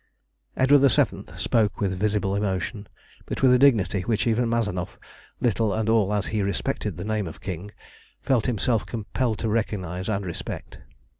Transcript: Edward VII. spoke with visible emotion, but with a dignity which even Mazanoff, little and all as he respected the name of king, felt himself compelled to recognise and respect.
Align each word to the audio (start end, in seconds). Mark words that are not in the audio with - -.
Edward 0.57 0.79
VII. 0.87 1.25
spoke 1.37 1.79
with 1.79 1.93
visible 1.99 2.35
emotion, 2.35 2.87
but 3.27 3.43
with 3.43 3.53
a 3.53 3.59
dignity 3.59 4.01
which 4.01 4.25
even 4.25 4.49
Mazanoff, 4.49 4.97
little 5.39 5.75
and 5.75 5.87
all 5.89 6.11
as 6.11 6.25
he 6.33 6.41
respected 6.41 6.97
the 6.97 7.03
name 7.05 7.27
of 7.27 7.39
king, 7.39 7.69
felt 8.23 8.47
himself 8.47 8.83
compelled 8.83 9.37
to 9.37 9.47
recognise 9.47 10.09
and 10.09 10.25
respect. 10.25 10.79